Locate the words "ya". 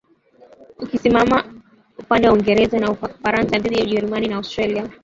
3.79-3.83